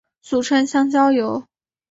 [0.23, 1.43] 俗称香蕉油。